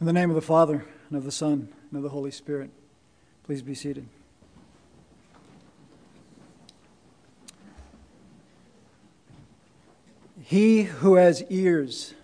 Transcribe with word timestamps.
In 0.00 0.06
the 0.06 0.14
name 0.14 0.30
of 0.30 0.34
the 0.34 0.40
Father, 0.40 0.86
and 1.10 1.18
of 1.18 1.24
the 1.24 1.30
Son, 1.30 1.68
and 1.90 1.98
of 1.98 2.02
the 2.02 2.08
Holy 2.08 2.30
Spirit, 2.30 2.70
please 3.44 3.60
be 3.60 3.74
seated. 3.74 4.08
He 10.42 10.84
who 10.84 11.16
has 11.16 11.44
ears, 11.50 12.14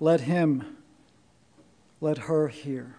let 0.00 0.20
him, 0.20 0.76
let 2.02 2.18
her 2.18 2.48
hear. 2.48 2.96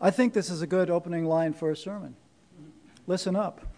I 0.00 0.10
think 0.10 0.32
this 0.32 0.48
is 0.48 0.62
a 0.62 0.66
good 0.66 0.88
opening 0.88 1.26
line 1.26 1.52
for 1.52 1.70
a 1.70 1.76
sermon. 1.76 2.16
Listen 3.06 3.36
up. 3.36 3.73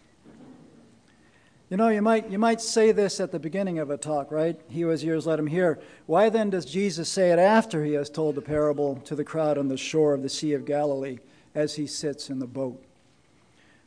You 1.68 1.76
know, 1.76 1.88
you 1.88 2.00
might, 2.00 2.30
you 2.30 2.38
might 2.38 2.60
say 2.60 2.92
this 2.92 3.18
at 3.18 3.32
the 3.32 3.40
beginning 3.40 3.80
of 3.80 3.90
a 3.90 3.96
talk, 3.96 4.30
right? 4.30 4.60
He 4.68 4.82
who 4.82 4.88
has 4.88 5.04
ears, 5.04 5.26
let 5.26 5.40
him 5.40 5.48
hear. 5.48 5.80
Why 6.06 6.28
then 6.28 6.50
does 6.50 6.64
Jesus 6.64 7.08
say 7.08 7.32
it 7.32 7.40
after 7.40 7.84
he 7.84 7.94
has 7.94 8.08
told 8.08 8.36
the 8.36 8.42
parable 8.42 8.96
to 9.04 9.16
the 9.16 9.24
crowd 9.24 9.58
on 9.58 9.66
the 9.66 9.76
shore 9.76 10.14
of 10.14 10.22
the 10.22 10.28
Sea 10.28 10.52
of 10.52 10.64
Galilee 10.64 11.18
as 11.56 11.74
he 11.74 11.88
sits 11.88 12.30
in 12.30 12.38
the 12.38 12.46
boat? 12.46 12.84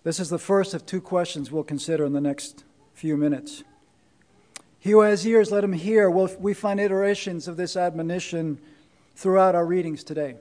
This 0.04 0.20
is 0.20 0.30
the 0.30 0.38
first 0.38 0.74
of 0.74 0.86
two 0.86 1.00
questions 1.00 1.52
we'll 1.52 1.64
consider 1.64 2.04
in 2.04 2.12
the 2.12 2.20
next 2.20 2.66
few 2.94 3.16
minutes. 3.16 3.64
He 4.78 4.92
who 4.92 5.02
has 5.02 5.26
ears, 5.26 5.52
let 5.52 5.64
him 5.64 5.74
hear. 5.74 6.10
Well, 6.10 6.30
we 6.38 6.54
find 6.54 6.82
iterations 6.82 7.48
of 7.48 7.56
this 7.56 7.78
admonition 7.78 8.60
throughout 9.16 9.56
our 9.56 9.66
readings 9.66 10.04
today. 10.04 10.36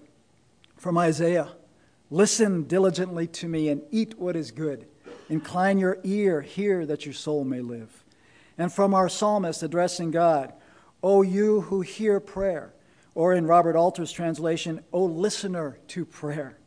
From 0.76 0.98
Isaiah 0.98 1.52
Listen 2.10 2.64
diligently 2.64 3.26
to 3.26 3.48
me 3.48 3.68
and 3.68 3.82
eat 3.90 4.18
what 4.18 4.34
is 4.34 4.50
good 4.50 4.86
Incline 5.28 5.78
your 5.78 5.98
ear, 6.04 6.40
hear 6.40 6.86
that 6.86 7.04
your 7.04 7.14
soul 7.14 7.44
may 7.44 7.60
live. 7.60 8.04
And 8.56 8.72
from 8.72 8.94
our 8.94 9.08
psalmist 9.08 9.62
addressing 9.62 10.10
God, 10.10 10.52
O 11.02 11.22
you 11.22 11.62
who 11.62 11.82
hear 11.82 12.18
prayer, 12.18 12.72
or 13.14 13.34
in 13.34 13.46
Robert 13.46 13.76
Alter's 13.76 14.12
translation, 14.12 14.80
O 14.92 15.04
listener 15.04 15.78
to 15.88 16.04
prayer. 16.04 16.58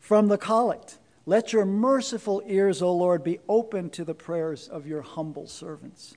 From 0.00 0.28
the 0.28 0.38
collect, 0.38 0.98
let 1.26 1.52
your 1.52 1.64
merciful 1.64 2.42
ears, 2.46 2.82
O 2.82 2.92
Lord, 2.92 3.22
be 3.22 3.38
open 3.48 3.90
to 3.90 4.04
the 4.04 4.14
prayers 4.14 4.66
of 4.68 4.86
your 4.86 5.02
humble 5.02 5.46
servants. 5.46 6.16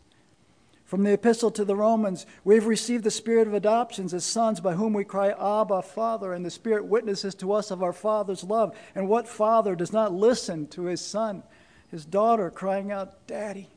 From 0.86 1.02
the 1.02 1.14
epistle 1.14 1.50
to 1.52 1.66
the 1.66 1.76
Romans, 1.76 2.28
we've 2.44 2.68
received 2.68 3.04
the 3.04 3.12
spirit 3.12 3.48
of 3.48 3.56
adoptions 3.56 4.14
as 4.14 4.24
sons 4.24 4.60
by 4.60 4.76
whom 4.76 4.94
we 4.94 5.04
cry, 5.04 5.30
Abba, 5.30 5.82
Father, 5.82 6.32
and 6.32 6.46
the 6.46 6.52
Spirit 6.52 6.86
witnesses 6.86 7.34
to 7.36 7.54
us 7.54 7.72
of 7.72 7.82
our 7.82 7.92
Father's 7.92 8.44
love. 8.44 8.78
And 8.94 9.10
what 9.10 9.28
father 9.28 9.76
does 9.76 9.92
not 9.92 10.14
listen 10.14 10.68
to 10.68 10.84
his 10.84 11.02
son, 11.02 11.42
his 11.90 12.06
daughter 12.06 12.52
crying 12.52 12.92
out, 12.92 13.26
Daddy? 13.26 13.70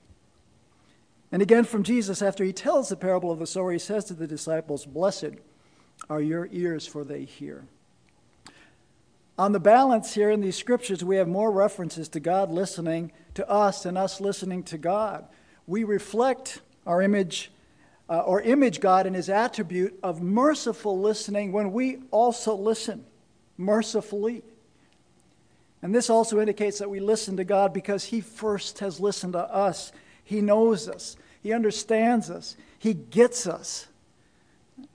And 1.33 1.41
again 1.41 1.65
from 1.65 1.83
Jesus, 1.83 2.21
after 2.21 2.45
he 2.45 2.53
tells 2.53 2.91
the 2.91 2.97
parable 2.97 3.31
of 3.33 3.39
the 3.39 3.47
sower, 3.47 3.73
he 3.73 3.79
says 3.79 4.05
to 4.07 4.15
the 4.15 4.27
disciples, 4.27 4.85
Blessed 4.85 5.37
are 6.11 6.21
your 6.21 6.47
ears, 6.53 6.87
for 6.87 7.05
they 7.05 7.25
hear. 7.25 7.65
On 9.39 9.53
the 9.53 9.61
balance 9.61 10.15
here 10.15 10.31
in 10.31 10.43
these 10.43 10.57
scriptures, 10.57 11.03
we 11.03 11.17
have 11.17 11.29
more 11.29 11.51
references 11.51 12.09
to 12.11 12.21
God 12.21 12.51
listening 12.51 13.13
to 13.33 13.49
us 13.49 13.87
and 13.87 13.97
us 13.97 14.21
listening 14.21 14.63
to 14.65 14.77
God. 14.77 15.27
We 15.67 15.85
reflect 15.85 16.61
our 16.89 17.03
image 17.03 17.53
uh, 18.09 18.21
or 18.21 18.41
image 18.41 18.81
God 18.81 19.07
in 19.07 19.13
his 19.13 19.29
attribute 19.29 19.99
of 20.03 20.23
merciful 20.23 20.99
listening 20.99 21.53
when 21.53 21.73
we 21.73 21.99
also 22.11 22.55
listen 22.57 23.05
mercifully. 23.59 24.43
And 25.83 25.95
this 25.95 26.09
also 26.09 26.41
indicates 26.41 26.79
that 26.79 26.89
we 26.89 27.01
listen 27.01 27.37
to 27.37 27.45
God 27.45 27.75
because 27.75 28.05
he 28.05 28.23
first 28.23 28.79
has 28.79 28.99
listened 28.99 29.35
to 29.35 29.41
us. 29.41 29.93
He 30.25 30.41
knows 30.41 30.89
us, 30.89 31.17
he 31.43 31.53
understands 31.53 32.31
us, 32.31 32.57
he 32.79 32.95
gets 32.95 33.47
us. 33.47 33.87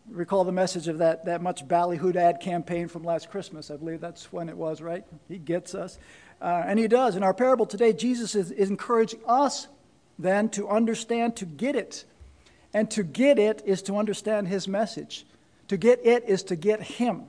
Recall 0.09 0.44
the 0.44 0.52
message 0.52 0.88
of 0.88 0.97
that, 0.97 1.25
that 1.25 1.41
much 1.41 1.67
ballyhooed 1.67 2.16
ad 2.16 2.39
campaign 2.39 2.88
from 2.88 3.03
last 3.03 3.30
Christmas. 3.30 3.71
I 3.71 3.77
believe 3.77 4.02
that's 4.02 4.33
when 4.33 4.49
it 4.49 4.58
was, 4.58 4.81
right? 4.81 5.03
He 5.30 5.38
gets 5.38 5.75
us. 5.75 5.97
Uh, 6.41 6.64
and 6.66 6.77
he 6.77 6.88
does. 6.88 7.16
In 7.16 7.23
our 7.23 7.33
parable 7.33 7.66
today, 7.66 7.94
Jesus 7.94 8.36
is, 8.36 8.52
is 8.52 8.69
encouraging 8.69 9.21
us 9.25 9.67
then 10.18 10.50
to 10.50 10.68
understand, 10.70 11.36
to 11.38 11.46
get 11.46 11.76
it. 11.76 12.06
And 12.74 12.90
to 12.92 13.04
get 13.04 13.38
it 13.38 13.62
is 13.66 13.82
to 13.84 13.98
understand 13.98 14.48
his 14.48 14.68
message. 14.68 15.26
To 15.68 15.78
get 15.78 16.06
it 16.06 16.24
is 16.28 16.44
to 16.44 16.56
get 16.56 16.82
him. 16.82 17.26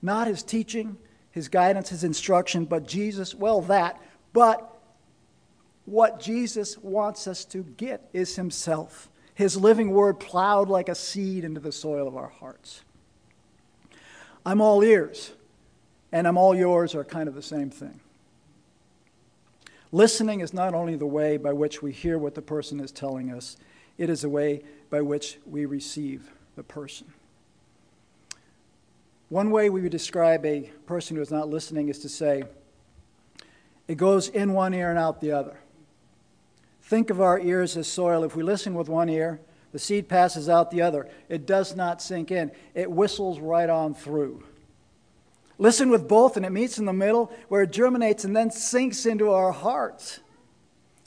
Not 0.00 0.26
his 0.26 0.42
teaching, 0.42 0.96
his 1.30 1.48
guidance, 1.48 1.88
his 1.88 2.04
instruction, 2.04 2.64
but 2.64 2.86
Jesus, 2.86 3.34
well, 3.34 3.60
that. 3.62 4.00
But 4.32 4.68
what 5.84 6.20
Jesus 6.20 6.78
wants 6.78 7.26
us 7.26 7.44
to 7.46 7.64
get 7.76 8.08
is 8.12 8.36
himself, 8.36 9.08
his 9.34 9.56
living 9.56 9.90
word 9.90 10.20
plowed 10.20 10.68
like 10.68 10.88
a 10.88 10.94
seed 10.94 11.44
into 11.44 11.60
the 11.60 11.72
soil 11.72 12.06
of 12.06 12.16
our 12.16 12.28
hearts. 12.28 12.82
I'm 14.44 14.60
all 14.60 14.82
ears, 14.82 15.32
and 16.12 16.26
I'm 16.26 16.36
all 16.36 16.54
yours 16.54 16.94
are 16.94 17.04
kind 17.04 17.28
of 17.28 17.34
the 17.34 17.42
same 17.42 17.70
thing. 17.70 18.00
Listening 19.92 20.40
is 20.40 20.54
not 20.54 20.72
only 20.72 20.96
the 20.96 21.06
way 21.06 21.36
by 21.36 21.52
which 21.52 21.82
we 21.82 21.92
hear 21.92 22.18
what 22.18 22.34
the 22.34 22.42
person 22.42 22.80
is 22.80 22.90
telling 22.90 23.30
us, 23.30 23.58
it 23.98 24.08
is 24.08 24.24
a 24.24 24.28
way 24.28 24.64
by 24.88 25.02
which 25.02 25.38
we 25.46 25.66
receive 25.66 26.32
the 26.56 26.62
person. 26.62 27.12
One 29.28 29.50
way 29.50 29.68
we 29.68 29.82
would 29.82 29.92
describe 29.92 30.44
a 30.44 30.70
person 30.86 31.16
who 31.16 31.22
is 31.22 31.30
not 31.30 31.48
listening 31.48 31.88
is 31.88 31.98
to 32.00 32.08
say, 32.08 32.44
it 33.86 33.96
goes 33.96 34.28
in 34.28 34.54
one 34.54 34.72
ear 34.72 34.90
and 34.90 34.98
out 34.98 35.20
the 35.20 35.32
other. 35.32 35.58
Think 36.82 37.10
of 37.10 37.20
our 37.20 37.38
ears 37.38 37.76
as 37.76 37.86
soil. 37.86 38.24
If 38.24 38.34
we 38.34 38.42
listen 38.42 38.74
with 38.74 38.88
one 38.88 39.08
ear, 39.08 39.40
the 39.72 39.78
seed 39.78 40.08
passes 40.08 40.48
out 40.48 40.70
the 40.70 40.82
other. 40.82 41.08
It 41.28 41.46
does 41.46 41.76
not 41.76 42.02
sink 42.02 42.30
in, 42.30 42.50
it 42.74 42.90
whistles 42.90 43.40
right 43.40 43.68
on 43.68 43.94
through. 43.94 44.44
Listen 45.62 45.90
with 45.90 46.08
both, 46.08 46.36
and 46.36 46.44
it 46.44 46.50
meets 46.50 46.80
in 46.80 46.86
the 46.86 46.92
middle 46.92 47.30
where 47.46 47.62
it 47.62 47.70
germinates 47.70 48.24
and 48.24 48.34
then 48.34 48.50
sinks 48.50 49.06
into 49.06 49.30
our 49.30 49.52
hearts. 49.52 50.18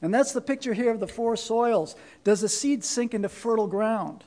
And 0.01 0.13
that's 0.13 0.31
the 0.31 0.39
picture 0.39 0.73
here 0.73 0.91
of 0.91 1.01
the 1.01 1.09
four 1.09 1.35
soils. 1.35 1.97
Does 2.23 2.39
the 2.39 2.47
seed 2.47 2.81
sink 2.81 3.13
into 3.13 3.27
fertile 3.27 3.67
ground? 3.67 4.23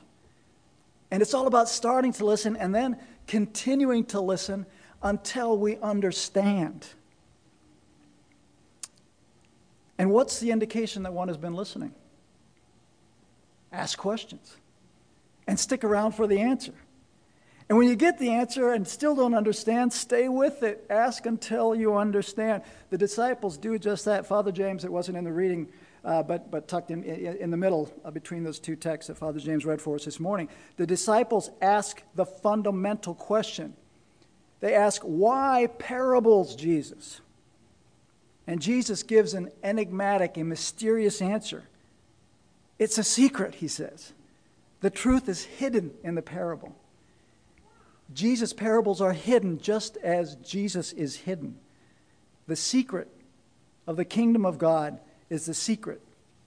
And 1.09 1.23
it's 1.23 1.33
all 1.33 1.47
about 1.47 1.67
starting 1.67 2.13
to 2.13 2.25
listen 2.27 2.55
and 2.55 2.75
then 2.75 2.99
continuing 3.25 4.05
to 4.05 4.21
listen 4.21 4.67
until 5.01 5.57
we 5.57 5.77
understand. 5.77 6.85
And 9.97 10.11
what's 10.11 10.39
the 10.39 10.51
indication 10.51 11.01
that 11.03 11.13
one 11.13 11.29
has 11.29 11.37
been 11.37 11.55
listening? 11.55 11.95
Ask 13.73 13.97
questions 13.97 14.57
and 15.47 15.59
stick 15.59 15.83
around 15.83 16.11
for 16.11 16.27
the 16.27 16.39
answer. 16.39 16.73
And 17.69 17.77
when 17.77 17.87
you 17.87 17.95
get 17.95 18.17
the 18.17 18.31
answer 18.31 18.73
and 18.73 18.87
still 18.87 19.15
don't 19.15 19.35
understand, 19.35 19.93
stay 19.93 20.27
with 20.27 20.63
it. 20.63 20.85
Ask 20.89 21.27
until 21.27 21.75
you 21.75 21.95
understand. 21.95 22.63
The 22.89 22.97
disciples 22.97 23.57
do 23.57 23.77
just 23.77 24.05
that. 24.05 24.25
Father 24.25 24.51
James, 24.51 24.83
it 24.83 24.91
wasn't 24.91 25.17
in 25.17 25.23
the 25.23 25.31
reading, 25.31 25.67
uh, 26.03 26.23
but, 26.23 26.49
but 26.49 26.67
tucked 26.67 26.89
in, 26.89 27.03
in 27.03 27.51
the 27.51 27.57
middle 27.57 27.93
uh, 28.03 28.09
between 28.09 28.43
those 28.43 28.57
two 28.57 28.75
texts 28.75 29.07
that 29.09 29.19
Father 29.19 29.39
James 29.39 29.65
read 29.65 29.79
for 29.79 29.95
us 29.95 30.05
this 30.05 30.19
morning. 30.19 30.49
The 30.77 30.87
disciples 30.87 31.51
ask 31.61 32.01
the 32.15 32.25
fundamental 32.25 33.13
question. 33.13 33.75
They 34.61 34.73
ask, 34.73 35.03
Why 35.03 35.67
parables, 35.77 36.55
Jesus? 36.55 37.21
And 38.47 38.59
Jesus 38.59 39.03
gives 39.03 39.35
an 39.35 39.51
enigmatic 39.61 40.37
and 40.37 40.49
mysterious 40.49 41.21
answer. 41.21 41.65
It's 42.79 42.97
a 42.97 43.03
secret, 43.03 43.55
he 43.55 43.67
says. 43.67 44.13
The 44.81 44.89
truth 44.89 45.29
is 45.29 45.43
hidden 45.43 45.91
in 46.03 46.15
the 46.15 46.23
parable. 46.23 46.75
Jesus' 48.13 48.53
parables 48.53 49.01
are 49.01 49.13
hidden 49.13 49.59
just 49.59 49.97
as 49.97 50.35
Jesus 50.37 50.93
is 50.93 51.15
hidden. 51.15 51.59
The 52.47 52.55
secret 52.55 53.07
of 53.85 53.97
the 53.97 54.05
kingdom 54.05 54.45
of 54.45 54.57
God 54.57 54.99
is 55.29 55.45
the 55.45 55.53
secret 55.53 56.01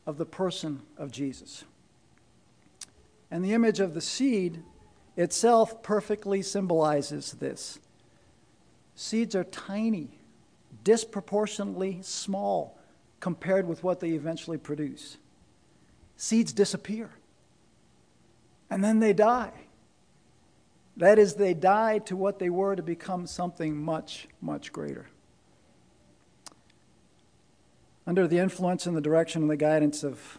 of 0.07 0.19
the 0.19 0.27
person 0.27 0.83
of 0.97 1.13
Jesus. 1.13 1.65
And 3.31 3.45
the 3.45 3.53
image 3.53 3.81
of 3.81 3.95
the 3.95 4.01
seed 4.01 4.63
itself 5.17 5.83
perfectly 5.83 6.43
symbolizes 6.43 7.33
this. 7.33 7.79
Seeds 8.95 9.35
are 9.35 9.45
tiny, 9.45 10.09
disproportionately 10.85 12.01
small 12.03 12.79
compared 13.21 13.67
with 13.69 13.85
what 13.85 14.01
they 14.01 14.11
eventually 14.11 14.59
produce. 14.59 15.17
Seeds 16.17 16.53
disappear, 16.53 17.11
and 18.69 18.83
then 18.83 18.99
they 19.01 19.13
die. 19.13 19.53
That 20.97 21.19
is, 21.19 21.35
they 21.35 21.55
died 21.55 22.07
to 22.07 22.17
what 22.17 22.39
they 22.39 22.51
were 22.51 22.77
to 22.77 22.83
become 22.83 23.27
something 23.27 23.77
much, 23.77 24.29
much 24.41 24.73
greater. 24.73 25.07
Under 28.07 28.27
the 28.27 28.39
influence 28.39 28.87
and 28.87 28.97
the 28.97 29.01
direction 29.01 29.43
and 29.43 29.51
the 29.51 29.57
guidance 29.57 30.03
of 30.05 30.39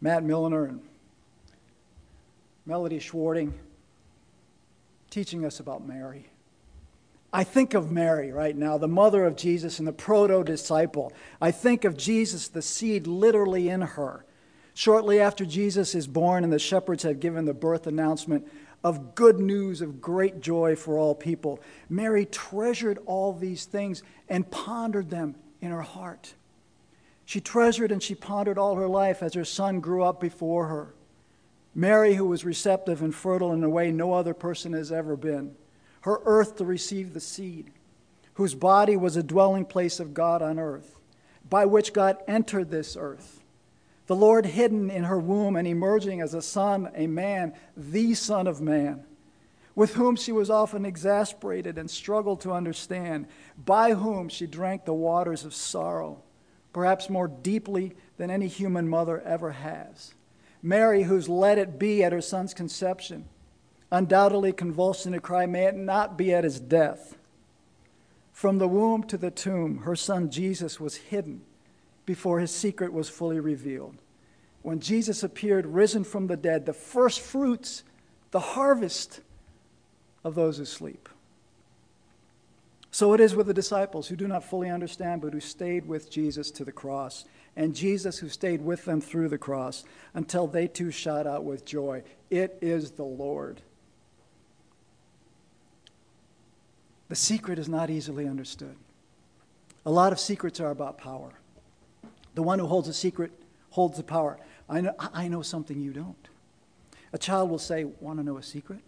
Matt 0.00 0.22
Milliner 0.22 0.64
and 0.66 0.80
Melody 2.66 2.98
Schwarting, 2.98 3.52
teaching 5.10 5.44
us 5.44 5.60
about 5.60 5.86
Mary. 5.86 6.26
I 7.32 7.44
think 7.44 7.74
of 7.74 7.90
Mary 7.90 8.32
right 8.32 8.56
now, 8.56 8.76
the 8.76 8.88
mother 8.88 9.24
of 9.24 9.36
Jesus 9.36 9.78
and 9.78 9.86
the 9.86 9.92
proto 9.92 10.42
disciple. 10.42 11.12
I 11.40 11.50
think 11.52 11.84
of 11.84 11.96
Jesus, 11.96 12.48
the 12.48 12.62
seed 12.62 13.06
literally 13.06 13.68
in 13.68 13.82
her. 13.82 14.24
Shortly 14.74 15.20
after 15.20 15.44
Jesus 15.44 15.94
is 15.94 16.06
born 16.06 16.44
and 16.44 16.52
the 16.52 16.58
shepherds 16.58 17.02
have 17.02 17.20
given 17.20 17.44
the 17.44 17.54
birth 17.54 17.86
announcement, 17.86 18.48
of 18.82 19.14
good 19.14 19.38
news 19.38 19.80
of 19.80 20.00
great 20.00 20.40
joy 20.40 20.74
for 20.74 20.96
all 20.96 21.14
people. 21.14 21.60
Mary 21.88 22.24
treasured 22.24 22.98
all 23.06 23.32
these 23.32 23.64
things 23.64 24.02
and 24.28 24.50
pondered 24.50 25.10
them 25.10 25.34
in 25.60 25.70
her 25.70 25.82
heart. 25.82 26.34
She 27.24 27.40
treasured 27.40 27.92
and 27.92 28.02
she 28.02 28.14
pondered 28.14 28.58
all 28.58 28.76
her 28.76 28.88
life 28.88 29.22
as 29.22 29.34
her 29.34 29.44
son 29.44 29.80
grew 29.80 30.02
up 30.02 30.20
before 30.20 30.66
her. 30.66 30.94
Mary, 31.74 32.14
who 32.14 32.24
was 32.24 32.44
receptive 32.44 33.02
and 33.02 33.14
fertile 33.14 33.52
in 33.52 33.62
a 33.62 33.70
way 33.70 33.92
no 33.92 34.12
other 34.12 34.34
person 34.34 34.72
has 34.72 34.90
ever 34.90 35.16
been, 35.16 35.54
her 36.00 36.20
earth 36.24 36.56
to 36.56 36.64
receive 36.64 37.14
the 37.14 37.20
seed, 37.20 37.70
whose 38.34 38.54
body 38.54 38.96
was 38.96 39.16
a 39.16 39.22
dwelling 39.22 39.64
place 39.64 40.00
of 40.00 40.14
God 40.14 40.42
on 40.42 40.58
earth, 40.58 40.96
by 41.48 41.66
which 41.66 41.92
God 41.92 42.16
entered 42.26 42.70
this 42.70 42.96
earth. 42.98 43.39
The 44.10 44.16
Lord 44.16 44.44
hidden 44.44 44.90
in 44.90 45.04
her 45.04 45.20
womb 45.20 45.54
and 45.54 45.68
emerging 45.68 46.20
as 46.20 46.34
a 46.34 46.42
son, 46.42 46.90
a 46.96 47.06
man, 47.06 47.54
the 47.76 48.14
Son 48.14 48.48
of 48.48 48.60
Man, 48.60 49.04
with 49.76 49.94
whom 49.94 50.16
she 50.16 50.32
was 50.32 50.50
often 50.50 50.84
exasperated 50.84 51.78
and 51.78 51.88
struggled 51.88 52.40
to 52.40 52.50
understand, 52.50 53.28
by 53.56 53.94
whom 53.94 54.28
she 54.28 54.48
drank 54.48 54.84
the 54.84 54.92
waters 54.92 55.44
of 55.44 55.54
sorrow, 55.54 56.24
perhaps 56.72 57.08
more 57.08 57.28
deeply 57.28 57.92
than 58.16 58.32
any 58.32 58.48
human 58.48 58.88
mother 58.88 59.20
ever 59.20 59.52
has. 59.52 60.12
Mary, 60.60 61.04
who's 61.04 61.28
let 61.28 61.56
it 61.56 61.78
be 61.78 62.02
at 62.02 62.10
her 62.10 62.20
son's 62.20 62.52
conception, 62.52 63.26
undoubtedly 63.92 64.52
convulsed 64.52 65.06
in 65.06 65.14
a 65.14 65.20
cry, 65.20 65.46
May 65.46 65.66
it 65.66 65.76
not 65.76 66.18
be 66.18 66.34
at 66.34 66.42
his 66.42 66.58
death. 66.58 67.16
From 68.32 68.58
the 68.58 68.66
womb 68.66 69.04
to 69.04 69.16
the 69.16 69.30
tomb, 69.30 69.82
her 69.82 69.94
son 69.94 70.32
Jesus 70.32 70.80
was 70.80 70.96
hidden 70.96 71.42
before 72.06 72.40
his 72.40 72.50
secret 72.50 72.92
was 72.92 73.08
fully 73.08 73.40
revealed. 73.40 73.96
When 74.62 74.80
Jesus 74.80 75.22
appeared, 75.22 75.66
risen 75.66 76.04
from 76.04 76.26
the 76.26 76.36
dead, 76.36 76.66
the 76.66 76.72
first 76.72 77.20
fruits, 77.20 77.82
the 78.30 78.40
harvest 78.40 79.20
of 80.22 80.34
those 80.34 80.58
who 80.58 80.64
sleep. 80.64 81.08
So 82.90 83.14
it 83.14 83.20
is 83.20 83.34
with 83.34 83.46
the 83.46 83.54
disciples 83.54 84.08
who 84.08 84.16
do 84.16 84.26
not 84.26 84.44
fully 84.44 84.68
understand, 84.68 85.22
but 85.22 85.32
who 85.32 85.40
stayed 85.40 85.86
with 85.86 86.10
Jesus 86.10 86.50
to 86.52 86.64
the 86.64 86.72
cross 86.72 87.24
and 87.56 87.74
Jesus 87.74 88.18
who 88.18 88.28
stayed 88.28 88.62
with 88.62 88.84
them 88.84 89.00
through 89.00 89.28
the 89.28 89.38
cross 89.38 89.84
until 90.14 90.46
they 90.46 90.66
too 90.66 90.90
shot 90.90 91.26
out 91.26 91.44
with 91.44 91.64
joy. 91.64 92.02
It 92.30 92.58
is 92.60 92.92
the 92.92 93.04
Lord. 93.04 93.60
The 97.08 97.16
secret 97.16 97.58
is 97.58 97.68
not 97.68 97.90
easily 97.90 98.26
understood. 98.26 98.76
A 99.84 99.90
lot 99.90 100.12
of 100.12 100.20
secrets 100.20 100.60
are 100.60 100.70
about 100.70 100.98
power. 100.98 101.32
The 102.40 102.44
one 102.44 102.58
who 102.58 102.66
holds 102.66 102.88
a 102.88 102.94
secret 102.94 103.32
holds 103.68 103.98
the 103.98 104.02
power. 104.02 104.38
I 104.66 104.80
know, 104.80 104.94
I 104.98 105.28
know 105.28 105.42
something 105.42 105.78
you 105.78 105.92
don't. 105.92 106.28
A 107.12 107.18
child 107.18 107.50
will 107.50 107.58
say, 107.58 107.84
Want 107.84 108.18
to 108.18 108.24
know 108.24 108.38
a 108.38 108.42
secret? 108.42 108.80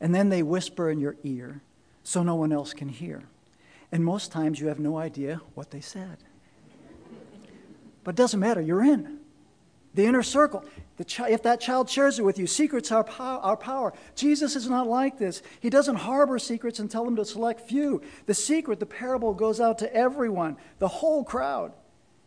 And 0.00 0.12
then 0.12 0.30
they 0.30 0.42
whisper 0.42 0.90
in 0.90 0.98
your 0.98 1.14
ear 1.22 1.62
so 2.02 2.24
no 2.24 2.34
one 2.34 2.50
else 2.52 2.74
can 2.74 2.88
hear. 2.88 3.22
And 3.92 4.04
most 4.04 4.32
times 4.32 4.58
you 4.58 4.66
have 4.66 4.80
no 4.80 4.98
idea 4.98 5.42
what 5.54 5.70
they 5.70 5.80
said. 5.80 6.16
But 8.02 8.16
it 8.16 8.16
doesn't 8.16 8.40
matter, 8.40 8.60
you're 8.60 8.82
in 8.82 9.20
the 9.94 10.06
inner 10.06 10.24
circle. 10.24 10.64
The 10.96 11.04
chi- 11.04 11.30
if 11.30 11.44
that 11.44 11.60
child 11.60 11.88
shares 11.88 12.18
it 12.18 12.24
with 12.24 12.36
you, 12.36 12.48
secrets 12.48 12.90
are 12.90 13.04
pow- 13.04 13.38
our 13.38 13.56
power. 13.56 13.92
Jesus 14.16 14.56
is 14.56 14.68
not 14.68 14.88
like 14.88 15.18
this. 15.18 15.40
He 15.60 15.70
doesn't 15.70 15.94
harbor 15.94 16.40
secrets 16.40 16.80
and 16.80 16.90
tell 16.90 17.04
them 17.04 17.14
to 17.14 17.24
select 17.24 17.68
few. 17.68 18.02
The 18.26 18.34
secret, 18.34 18.80
the 18.80 18.86
parable, 18.86 19.34
goes 19.34 19.60
out 19.60 19.78
to 19.78 19.94
everyone, 19.94 20.56
the 20.80 20.88
whole 20.88 21.22
crowd. 21.22 21.74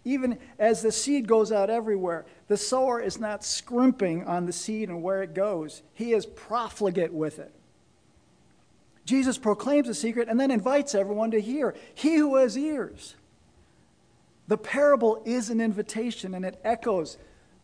Even 0.08 0.38
as 0.58 0.82
the 0.82 0.92
seed 0.92 1.28
goes 1.28 1.52
out 1.52 1.70
everywhere, 1.70 2.26
the 2.48 2.56
sower 2.56 3.02
is 3.02 3.20
not 3.20 3.44
scrimping 3.44 4.24
on 4.24 4.46
the 4.46 4.54
seed 4.54 4.88
and 4.88 5.04
where 5.04 5.22
it 5.22 5.34
goes. 5.34 5.84
He 5.94 6.14
is 6.14 6.26
profligate 6.26 7.12
with 7.12 7.40
it. 7.40 7.54
Jesus 9.04 9.38
proclaims 9.38 9.88
the 9.88 9.94
secret 9.94 10.30
and 10.30 10.40
then 10.40 10.50
invites 10.50 10.96
everyone 10.96 11.32
to 11.32 11.42
hear. 11.42 11.76
He 11.94 12.16
who 12.16 12.38
has 12.38 12.58
ears, 12.58 13.16
the 14.48 14.58
parable 14.58 15.22
is 15.26 15.50
an 15.50 15.60
invitation 15.60 16.34
and 16.34 16.46
it 16.46 16.58
echoes 16.64 17.18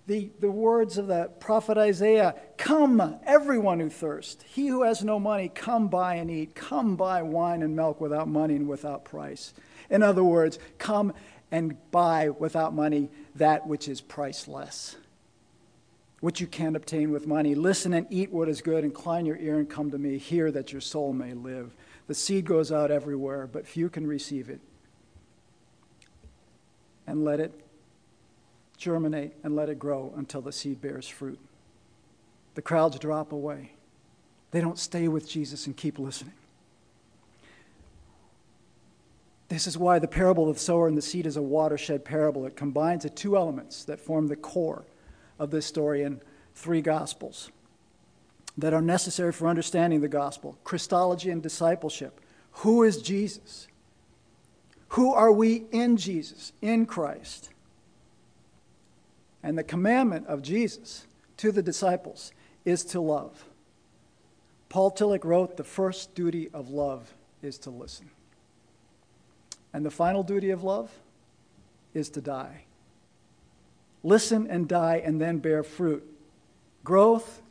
the, 0.06 0.30
the 0.42 0.52
words 0.52 0.98
of 0.98 1.08
the 1.08 1.32
prophet 1.40 1.78
Isaiah 1.78 2.36
Come, 2.58 3.20
everyone 3.26 3.80
who 3.80 3.90
thirsts. 3.90 4.44
He 4.50 4.68
who 4.68 4.84
has 4.84 5.02
no 5.02 5.18
money, 5.18 5.48
come 5.48 5.88
buy 5.88 6.16
and 6.16 6.30
eat. 6.30 6.56
Come 6.56 6.98
buy 6.98 7.22
wine 7.22 7.62
and 7.62 7.74
milk 7.74 8.02
without 8.02 8.28
money 8.28 8.58
and 8.58 8.68
without 8.68 9.06
price. 9.06 9.54
In 9.90 10.02
other 10.02 10.24
words, 10.24 10.60
come 10.78 11.14
and 11.54 11.78
buy 11.92 12.30
without 12.30 12.74
money 12.74 13.12
that 13.36 13.68
which 13.68 13.88
is 13.88 14.02
priceless, 14.02 14.96
which 16.20 16.42
you 16.42 16.48
can't 16.48 16.76
obtain 16.76 17.12
with 17.12 17.28
money. 17.28 17.54
Listen 17.54 17.94
and 17.94 18.08
eat 18.10 18.32
what 18.32 18.50
is 18.50 18.60
good. 18.60 18.84
Incline 18.84 19.28
your 19.28 19.38
ear 19.38 19.60
and 19.60 19.70
come 19.70 19.92
to 19.92 20.00
me. 20.00 20.18
Hear 20.18 20.52
that 20.52 20.72
your 20.72 20.82
soul 20.82 21.14
may 21.14 21.36
live. 21.36 21.76
The 22.08 22.16
seed 22.16 22.46
goes 22.46 22.72
out 22.72 22.90
everywhere, 22.90 23.46
but 23.46 23.68
few 23.68 23.88
can 23.88 24.08
receive 24.08 24.50
it 24.50 24.62
and 27.06 27.24
let 27.24 27.40
it 27.40 27.54
germinate 28.78 29.34
and 29.44 29.56
let 29.56 29.70
it 29.70 29.78
grow 29.78 30.12
until 30.18 30.42
the 30.42 30.52
seed 30.52 30.82
bears 30.82 31.08
fruit. 31.08 31.40
The 32.56 32.64
crowds 32.64 32.98
drop 32.98 33.32
away. 33.32 33.74
They 34.50 34.60
don't 34.60 34.80
stay 34.80 35.08
with 35.08 35.30
Jesus 35.30 35.68
and 35.68 35.78
keep 35.78 36.00
listening. 36.00 36.34
This 39.54 39.68
is 39.68 39.78
why 39.78 40.00
the 40.00 40.08
parable 40.08 40.50
of 40.50 40.56
the 40.56 40.60
sower 40.64 40.88
and 40.88 40.98
the 40.98 41.02
seed 41.04 41.28
is 41.28 41.38
a 41.38 41.42
watershed 41.44 42.04
parable. 42.04 42.48
It 42.48 42.56
combines 42.56 43.04
the 43.04 43.12
two 43.12 43.38
elements 43.38 43.84
that 43.84 44.00
form 44.00 44.26
the 44.26 44.36
core 44.36 44.84
of 45.38 45.52
this 45.52 45.68
story 45.68 46.02
in 46.02 46.22
three 46.56 46.82
gospels 46.82 47.52
that 48.58 48.74
are 48.74 48.82
necessary 48.82 49.32
for 49.32 49.48
understanding 49.48 50.02
the 50.02 50.08
gospel 50.08 50.58
Christology 50.64 51.30
and 51.30 51.44
discipleship. 51.44 52.20
Who 52.64 52.82
is 52.82 53.00
Jesus? 53.00 53.68
Who 54.88 55.14
are 55.14 55.32
we 55.32 55.66
in 55.72 55.98
Jesus, 55.98 56.52
in 56.64 56.88
Christ? 56.88 57.52
And 59.44 59.56
the 59.56 59.64
commandment 59.64 60.26
of 60.26 60.42
Jesus 60.42 61.06
to 61.38 61.52
the 61.52 61.62
disciples 61.62 62.32
is 62.66 62.84
to 62.86 63.00
love. 63.00 63.46
Paul 64.70 64.90
Tillich 64.90 65.24
wrote, 65.24 65.58
The 65.58 65.64
first 65.64 66.16
duty 66.16 66.50
of 66.56 66.72
love 66.72 67.14
is 67.44 67.60
to 67.60 67.70
listen. 67.70 68.10
And 69.74 69.86
the 69.86 69.92
final 69.92 70.24
duty 70.24 70.52
of 70.52 70.64
love 70.64 70.92
is 71.94 72.10
to 72.10 72.22
die. 72.22 72.66
Listen 74.04 74.48
and 74.48 74.68
die 74.68 75.02
and 75.04 75.20
then 75.20 75.40
bear 75.40 75.64
fruit. 75.64 76.06
Growth 76.84 77.42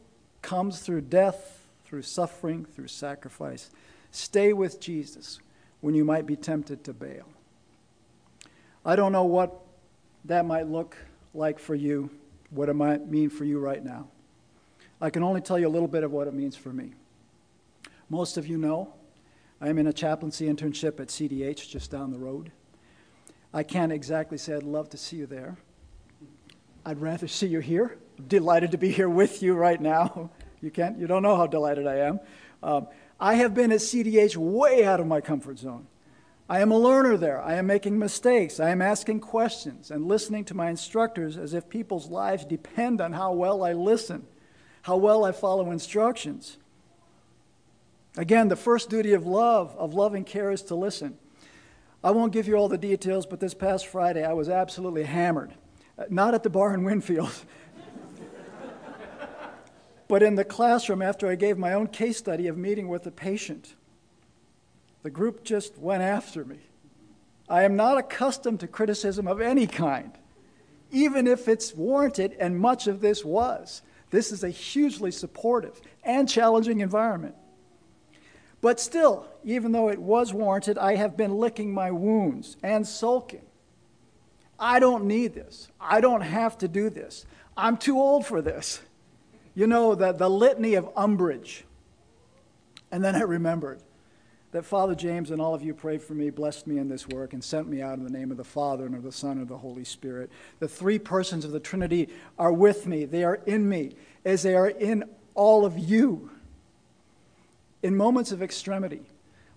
comes 0.42 0.80
through 0.80 1.00
death, 1.02 1.66
through 1.84 2.02
suffering, 2.02 2.64
through 2.64 2.88
sacrifice. 2.88 3.70
Stay 4.10 4.52
with 4.52 4.80
Jesus 4.80 5.40
when 5.80 5.94
you 5.94 6.04
might 6.04 6.26
be 6.26 6.36
tempted 6.36 6.84
to 6.84 6.92
bail. 6.92 7.26
I 8.84 8.96
don't 8.96 9.12
know 9.12 9.24
what 9.24 9.52
that 10.26 10.44
might 10.44 10.68
look 10.68 10.96
like 11.34 11.58
for 11.58 11.74
you, 11.74 12.10
what 12.50 12.68
it 12.68 12.74
might 12.74 13.08
mean 13.08 13.30
for 13.30 13.44
you 13.44 13.58
right 13.58 13.82
now. 13.82 14.08
I 15.00 15.10
can 15.10 15.22
only 15.22 15.40
tell 15.40 15.58
you 15.58 15.66
a 15.66 15.70
little 15.70 15.88
bit 15.88 16.04
of 16.04 16.12
what 16.12 16.28
it 16.28 16.34
means 16.34 16.56
for 16.56 16.72
me. 16.72 16.92
Most 18.08 18.36
of 18.36 18.46
you 18.46 18.58
know 18.58 18.92
I 19.62 19.68
am 19.68 19.78
in 19.78 19.86
a 19.86 19.92
chaplaincy 19.92 20.46
internship 20.46 20.98
at 20.98 21.06
CDH 21.06 21.68
just 21.68 21.88
down 21.88 22.10
the 22.10 22.18
road. 22.18 22.50
I 23.54 23.62
can't 23.62 23.92
exactly 23.92 24.36
say 24.36 24.56
I'd 24.56 24.64
love 24.64 24.90
to 24.90 24.96
see 24.96 25.18
you 25.18 25.26
there. 25.26 25.56
I'd 26.84 27.00
rather 27.00 27.28
see 27.28 27.46
you 27.46 27.60
here. 27.60 27.96
I'm 28.18 28.24
delighted 28.24 28.72
to 28.72 28.76
be 28.76 28.90
here 28.90 29.08
with 29.08 29.40
you 29.40 29.54
right 29.54 29.80
now. 29.80 30.30
You 30.60 30.72
can't, 30.72 30.98
you 30.98 31.08
don't 31.08 31.22
know 31.22 31.36
how 31.36 31.46
delighted 31.46 31.86
I 31.88 31.96
am. 31.98 32.20
Um, 32.62 32.86
I 33.20 33.34
have 33.34 33.52
been 33.52 33.72
at 33.72 33.78
CDH 33.78 34.36
way 34.36 34.84
out 34.84 35.00
of 35.00 35.08
my 35.08 35.20
comfort 35.20 35.58
zone. 35.58 35.86
I 36.48 36.60
am 36.60 36.70
a 36.70 36.78
learner 36.78 37.16
there. 37.16 37.40
I 37.40 37.54
am 37.54 37.66
making 37.66 37.98
mistakes. 37.98 38.60
I 38.60 38.70
am 38.70 38.82
asking 38.82 39.20
questions 39.20 39.90
and 39.90 40.06
listening 40.06 40.44
to 40.46 40.54
my 40.54 40.70
instructors 40.70 41.36
as 41.36 41.52
if 41.52 41.68
people's 41.68 42.08
lives 42.08 42.44
depend 42.44 43.00
on 43.00 43.12
how 43.12 43.32
well 43.32 43.64
I 43.64 43.72
listen, 43.72 44.26
how 44.82 44.96
well 44.96 45.24
I 45.24 45.32
follow 45.32 45.70
instructions. 45.70 46.58
Again, 48.16 48.48
the 48.48 48.56
first 48.56 48.90
duty 48.90 49.14
of 49.14 49.26
love, 49.26 49.74
of 49.76 49.94
loving 49.94 50.24
care, 50.24 50.50
is 50.50 50.62
to 50.64 50.74
listen. 50.74 51.16
I 52.04 52.10
won't 52.10 52.32
give 52.32 52.46
you 52.46 52.56
all 52.56 52.68
the 52.68 52.76
details, 52.76 53.26
but 53.26 53.40
this 53.40 53.54
past 53.54 53.86
Friday 53.86 54.24
I 54.24 54.32
was 54.32 54.48
absolutely 54.48 55.04
hammered. 55.04 55.54
Uh, 55.98 56.04
not 56.10 56.34
at 56.34 56.42
the 56.42 56.50
bar 56.50 56.74
in 56.74 56.84
Winfield, 56.84 57.32
but 60.08 60.22
in 60.22 60.34
the 60.34 60.44
classroom 60.44 61.00
after 61.00 61.28
I 61.28 61.36
gave 61.36 61.56
my 61.56 61.72
own 61.72 61.86
case 61.86 62.18
study 62.18 62.48
of 62.48 62.58
meeting 62.58 62.88
with 62.88 63.06
a 63.06 63.10
patient. 63.10 63.74
The 65.02 65.10
group 65.10 65.42
just 65.44 65.78
went 65.78 66.02
after 66.02 66.44
me. 66.44 66.58
I 67.48 67.62
am 67.62 67.76
not 67.76 67.98
accustomed 67.98 68.60
to 68.60 68.68
criticism 68.68 69.26
of 69.26 69.40
any 69.40 69.66
kind, 69.66 70.12
even 70.90 71.26
if 71.26 71.48
it's 71.48 71.74
warranted, 71.74 72.36
and 72.38 72.58
much 72.58 72.86
of 72.86 73.00
this 73.00 73.24
was. 73.24 73.82
This 74.10 74.32
is 74.32 74.44
a 74.44 74.50
hugely 74.50 75.10
supportive 75.10 75.80
and 76.04 76.28
challenging 76.28 76.80
environment. 76.80 77.34
But 78.62 78.80
still, 78.80 79.26
even 79.44 79.72
though 79.72 79.90
it 79.90 79.98
was 79.98 80.32
warranted, 80.32 80.78
I 80.78 80.94
have 80.94 81.16
been 81.16 81.34
licking 81.36 81.74
my 81.74 81.90
wounds 81.90 82.56
and 82.62 82.86
sulking. 82.86 83.42
I 84.58 84.78
don't 84.78 85.04
need 85.04 85.34
this. 85.34 85.68
I 85.80 86.00
don't 86.00 86.20
have 86.20 86.56
to 86.58 86.68
do 86.68 86.88
this. 86.88 87.26
I'm 87.56 87.76
too 87.76 87.98
old 87.98 88.24
for 88.24 88.40
this. 88.40 88.80
You 89.54 89.66
know, 89.66 89.94
the, 89.96 90.12
the 90.12 90.30
litany 90.30 90.74
of 90.74 90.88
umbrage. 90.96 91.64
And 92.92 93.04
then 93.04 93.16
I 93.16 93.22
remembered 93.22 93.82
that 94.52 94.64
Father 94.64 94.94
James 94.94 95.30
and 95.30 95.42
all 95.42 95.54
of 95.54 95.62
you 95.62 95.74
prayed 95.74 96.00
for 96.00 96.14
me, 96.14 96.30
blessed 96.30 96.66
me 96.68 96.78
in 96.78 96.88
this 96.88 97.08
work, 97.08 97.32
and 97.32 97.42
sent 97.42 97.68
me 97.68 97.82
out 97.82 97.98
in 97.98 98.04
the 98.04 98.10
name 98.10 98.30
of 98.30 98.36
the 98.36 98.44
Father 98.44 98.86
and 98.86 98.94
of 98.94 99.02
the 99.02 99.10
Son 99.10 99.32
and 99.32 99.42
of 99.42 99.48
the 99.48 99.58
Holy 99.58 99.84
Spirit. 99.84 100.30
The 100.60 100.68
three 100.68 101.00
persons 101.00 101.44
of 101.44 101.50
the 101.50 101.60
Trinity 101.60 102.10
are 102.38 102.52
with 102.52 102.86
me, 102.86 103.06
they 103.06 103.24
are 103.24 103.40
in 103.46 103.68
me, 103.68 103.96
as 104.24 104.42
they 104.42 104.54
are 104.54 104.68
in 104.68 105.04
all 105.34 105.64
of 105.64 105.76
you. 105.76 106.30
In 107.82 107.96
moments 107.96 108.32
of 108.32 108.42
extremity, 108.42 109.02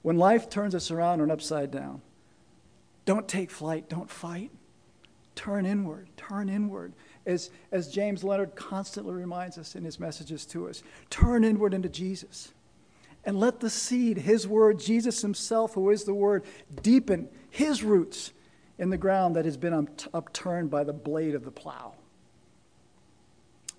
when 0.01 0.17
life 0.17 0.49
turns 0.49 0.75
us 0.75 0.91
around 0.91 1.21
and 1.21 1.31
upside 1.31 1.71
down, 1.71 2.01
don't 3.05 3.27
take 3.27 3.51
flight, 3.51 3.89
don't 3.89 4.09
fight. 4.09 4.51
Turn 5.35 5.65
inward, 5.65 6.07
turn 6.17 6.49
inward. 6.49 6.93
As, 7.25 7.49
as 7.71 7.89
James 7.89 8.23
Leonard 8.23 8.55
constantly 8.55 9.13
reminds 9.13 9.57
us 9.57 9.75
in 9.75 9.83
his 9.83 9.99
messages 9.99 10.45
to 10.47 10.69
us, 10.69 10.81
turn 11.09 11.43
inward 11.43 11.73
into 11.73 11.89
Jesus 11.89 12.53
and 13.25 13.39
let 13.39 13.59
the 13.59 13.69
seed, 13.69 14.19
His 14.19 14.47
Word, 14.47 14.79
Jesus 14.79 15.21
Himself, 15.21 15.73
who 15.73 15.89
is 15.89 16.03
the 16.03 16.13
Word, 16.13 16.43
deepen 16.81 17.27
His 17.49 17.83
roots 17.83 18.31
in 18.77 18.89
the 18.89 18.97
ground 18.97 19.35
that 19.35 19.45
has 19.45 19.57
been 19.57 19.87
upturned 20.13 20.69
by 20.69 20.83
the 20.83 20.93
blade 20.93 21.33
of 21.33 21.43
the 21.43 21.51
plow. 21.51 21.95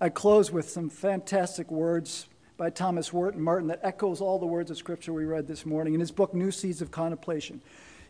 I 0.00 0.08
close 0.08 0.50
with 0.50 0.68
some 0.68 0.90
fantastic 0.90 1.70
words 1.70 2.26
by 2.56 2.70
Thomas 2.70 3.12
Wharton 3.12 3.42
Merton 3.42 3.68
that 3.68 3.80
echoes 3.82 4.20
all 4.20 4.38
the 4.38 4.46
words 4.46 4.70
of 4.70 4.78
Scripture 4.78 5.12
we 5.12 5.24
read 5.24 5.46
this 5.46 5.66
morning 5.66 5.92
in 5.92 6.00
his 6.00 6.10
book, 6.10 6.32
New 6.32 6.50
Seeds 6.50 6.80
of 6.80 6.90
Contemplation. 6.90 7.60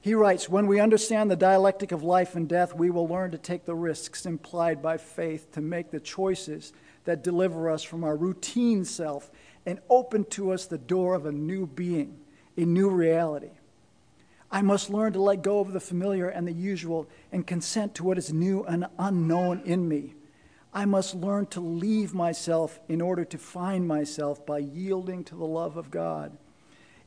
He 0.01 0.15
writes 0.15 0.49
When 0.49 0.69
we 0.69 0.79
understand 0.79 1.31
the 1.31 1.37
dialectic 1.37 1.91
of 1.91 2.05
life 2.05 2.37
and 2.37 2.49
death, 2.49 2.75
we 2.75 2.91
will 2.91 3.09
learn 3.09 3.33
to 3.33 3.39
take 3.39 3.65
the 3.65 3.75
risks 3.75 4.25
implied 4.25 4.81
by 4.81 4.99
faith 4.99 5.51
to 5.53 5.61
make 5.61 5.91
the 5.91 5.99
choices 5.99 6.73
that 7.05 7.25
deliver 7.25 7.69
us 7.69 7.83
from 7.83 8.05
our 8.05 8.17
routine 8.17 8.85
self 8.85 9.31
and 9.65 9.81
open 9.91 10.25
to 10.27 10.53
us 10.53 10.67
the 10.67 10.79
door 10.79 11.15
of 11.15 11.27
a 11.27 11.33
new 11.33 11.67
being, 11.67 12.17
a 12.57 12.61
new 12.61 12.89
reality. 12.89 13.51
I 14.51 14.63
must 14.63 14.91
learn 14.91 15.13
to 15.15 15.21
let 15.21 15.43
go 15.43 15.59
of 15.59 15.73
the 15.73 15.81
familiar 15.81 16.29
and 16.29 16.47
the 16.47 16.53
usual 16.53 17.09
and 17.33 17.45
consent 17.45 17.97
to 17.97 18.05
what 18.05 18.17
is 18.17 18.33
new 18.33 18.63
and 18.63 18.87
unknown 18.97 19.63
in 19.65 19.89
me. 19.89 20.15
I 20.73 20.85
must 20.85 21.15
learn 21.15 21.47
to 21.47 21.61
leave 21.61 22.13
myself 22.13 22.81
in 22.89 23.01
order 23.01 23.25
to 23.25 23.39
find 23.39 23.87
myself 23.87 24.45
by 24.45 24.59
yielding 24.59 25.25
to 25.25 25.35
the 25.35 25.47
love 25.47 25.77
of 25.77 25.91
God. 25.91 26.37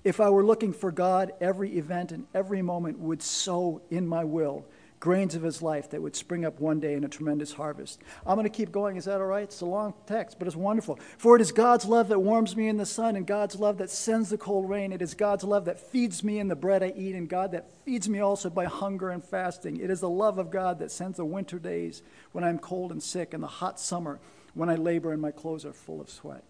If 0.04 0.20
I 0.20 0.30
were 0.30 0.46
looking 0.46 0.74
for 0.74 0.92
God, 0.92 1.34
every 1.42 1.78
event 1.78 2.12
and 2.12 2.26
every 2.34 2.62
moment 2.62 3.00
would 3.00 3.22
sow 3.22 3.82
in 3.90 4.08
my 4.08 4.24
will 4.24 4.66
grains 5.00 5.34
of 5.34 5.42
his 5.42 5.62
life 5.62 5.90
that 5.92 6.02
would 6.02 6.16
spring 6.16 6.44
up 6.44 6.60
one 6.60 6.80
day 6.80 6.94
in 6.94 7.04
a 7.04 7.08
tremendous 7.08 7.54
harvest. 7.54 8.02
I'm 8.26 8.36
going 8.36 8.44
to 8.44 8.50
keep 8.50 8.72
going. 8.72 8.98
Is 8.98 9.06
that 9.06 9.22
all 9.22 9.28
right? 9.28 9.44
It's 9.44 9.62
a 9.62 9.66
long 9.66 9.94
text, 10.06 10.38
but 10.38 10.48
it's 10.48 10.58
wonderful. 10.58 11.00
For 11.18 11.36
it 11.36 11.42
is 11.42 11.52
God's 11.52 11.86
love 11.86 12.10
that 12.10 12.20
warms 12.20 12.56
me 12.56 12.68
in 12.68 12.78
the 12.78 12.86
sun, 12.86 13.16
and 13.16 13.26
God's 13.26 13.56
love 13.56 13.78
that 13.78 13.90
sends 13.90 14.30
the 14.30 14.38
cold 14.38 14.70
rain. 14.70 14.92
It 14.92 15.02
is 15.02 15.14
God's 15.14 15.44
love 15.44 15.66
that 15.66 15.80
feeds 15.80 16.24
me 16.24 16.40
in 16.40 16.50
the 16.50 16.56
bread 16.56 16.84
I 16.84 16.94
eat, 16.96 17.16
and 17.16 17.30
God 17.30 17.52
that 17.54 17.72
feeds 17.86 18.10
me 18.10 18.20
also 18.20 18.50
by 18.50 18.66
hunger 18.66 19.10
and 19.10 19.24
fasting. 19.24 19.78
It 19.80 19.90
is 19.90 20.02
the 20.02 20.10
love 20.10 20.38
of 20.38 20.52
God 20.52 20.80
that 20.80 20.92
sends 20.92 21.18
the 21.18 21.26
winter 21.26 21.60
days 21.60 22.02
when 22.34 22.44
I'm 22.44 22.60
cold 22.60 22.92
and 22.92 23.02
sick, 23.02 23.34
and 23.34 23.42
the 23.42 23.48
hot 23.48 23.80
summer 23.80 24.20
when 24.54 24.70
I 24.70 24.76
labor 24.76 25.14
and 25.14 25.22
my 25.22 25.32
clothes 25.32 25.66
are 25.66 25.74
full 25.74 26.02
of 26.02 26.10
sweat. 26.10 26.44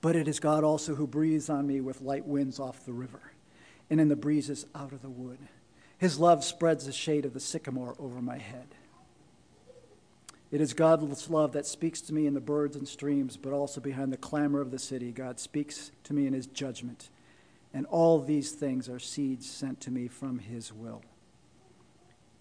But 0.00 0.16
it 0.16 0.26
is 0.26 0.40
God 0.40 0.64
also 0.64 0.94
who 0.94 1.06
breathes 1.06 1.48
on 1.48 1.66
me 1.66 1.80
with 1.80 2.00
light 2.00 2.26
winds 2.26 2.58
off 2.58 2.84
the 2.84 2.92
river, 2.92 3.32
and 3.88 4.00
in 4.00 4.08
the 4.08 4.16
breezes 4.16 4.66
out 4.74 4.92
of 4.92 5.02
the 5.02 5.10
wood. 5.10 5.38
His 5.98 6.18
love 6.18 6.44
spreads 6.44 6.86
the 6.86 6.92
shade 6.92 7.24
of 7.24 7.32
the 7.32 7.40
sycamore 7.40 7.94
over 7.98 8.20
my 8.20 8.38
head. 8.38 8.68
It 10.50 10.60
is 10.60 10.74
God's 10.74 11.28
love 11.28 11.52
that 11.52 11.66
speaks 11.66 12.00
to 12.02 12.14
me 12.14 12.26
in 12.26 12.34
the 12.34 12.40
birds 12.40 12.76
and 12.76 12.86
streams, 12.86 13.36
but 13.36 13.52
also 13.52 13.80
behind 13.80 14.12
the 14.12 14.16
clamor 14.16 14.60
of 14.60 14.70
the 14.70 14.78
city. 14.78 15.10
God 15.10 15.40
speaks 15.40 15.90
to 16.04 16.14
me 16.14 16.26
in 16.26 16.34
his 16.34 16.46
judgment. 16.46 17.08
And 17.74 17.86
all 17.86 18.20
these 18.20 18.52
things 18.52 18.88
are 18.88 18.98
seeds 18.98 19.50
sent 19.50 19.80
to 19.82 19.90
me 19.90 20.06
from 20.06 20.38
his 20.38 20.72
will. 20.72 21.02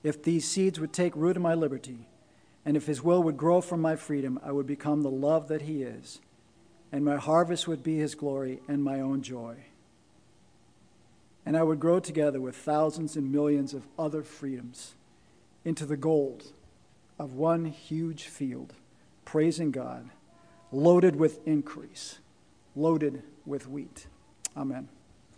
If 0.03 0.21
these 0.21 0.47
seeds 0.47 0.79
would 0.79 0.93
take 0.93 1.15
root 1.15 1.35
in 1.35 1.41
my 1.41 1.55
liberty, 1.55 2.07
and 2.63 2.77
if 2.77 2.85
his 2.85 3.01
will 3.01 3.23
would 3.23 3.37
grow 3.37 3.59
from 3.59 3.81
my 3.81 3.95
freedom, 3.95 4.39
I 4.43 4.51
would 4.51 4.67
become 4.67 5.01
the 5.01 5.09
love 5.09 5.47
that 5.47 5.63
he 5.63 5.81
is, 5.81 6.21
and 6.91 7.03
my 7.03 7.15
harvest 7.15 7.67
would 7.67 7.83
be 7.83 7.97
his 7.97 8.15
glory 8.15 8.59
and 8.67 8.83
my 8.83 8.99
own 8.99 9.23
joy 9.23 9.55
and 11.45 11.55
I 11.55 11.63
would 11.63 11.79
grow 11.79 11.99
together 11.99 12.41
with 12.41 12.55
thousands 12.55 13.15
and 13.15 13.31
millions 13.31 13.73
of 13.73 13.83
other 13.99 14.23
freedoms 14.23 14.95
into 15.63 15.85
the 15.85 15.97
gold 15.97 16.53
of 17.19 17.33
one 17.33 17.65
huge 17.65 18.23
field, 18.23 18.73
praising 19.23 19.71
God, 19.71 20.09
loaded 20.71 21.15
with 21.15 21.45
increase, 21.47 22.19
loaded 22.75 23.23
with 23.45 23.69
wheat. 23.69 24.07
Amen. 24.57 24.89